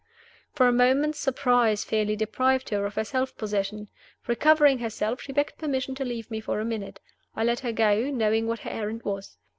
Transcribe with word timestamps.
For 0.51 0.67
a 0.67 0.71
moment 0.71 1.15
surprise 1.15 1.83
fairly 1.83 2.15
deprived 2.15 2.69
her 2.69 2.87
of 2.87 2.95
her 2.95 3.03
self 3.03 3.37
possession. 3.37 3.87
Recovering 4.25 4.79
herself, 4.79 5.21
she 5.21 5.31
begged 5.31 5.59
permission 5.59 5.93
to 5.93 6.03
leave 6.03 6.31
me 6.31 6.39
for 6.41 6.59
a 6.59 6.65
minute. 6.65 6.99
I 7.35 7.43
let 7.43 7.59
her 7.59 7.71
go, 7.71 8.09
knowing 8.09 8.47
what 8.47 8.61
her 8.61 8.71
errand 8.71 9.03
was. 9.03 9.37